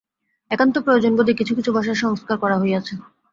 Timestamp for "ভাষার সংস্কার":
1.71-2.35